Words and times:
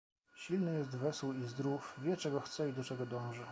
"Silny 0.43 0.77
jest, 0.79 0.89
wesół 0.97 1.33
i 1.33 1.43
zdrów, 1.45 1.95
wie, 1.97 2.17
czego 2.17 2.41
chce 2.41 2.69
i 2.69 2.73
do 2.73 2.83
czego 2.83 3.05
dąży." 3.05 3.43